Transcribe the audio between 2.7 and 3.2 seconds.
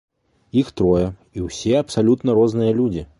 людзі.